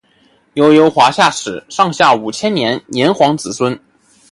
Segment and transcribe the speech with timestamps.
[0.55, 3.79] 悠悠华夏史上下五千年炎黄子孙